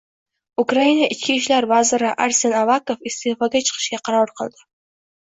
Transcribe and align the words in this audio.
Ukraina 0.63 1.09
ichki 1.15 1.35
ishlar 1.41 1.69
vaziri 1.73 2.11
Arsen 2.27 2.59
Avakov 2.65 3.07
iste'foga 3.13 3.65
chiqishga 3.71 4.05
qaror 4.11 4.39
qildi 4.43 4.71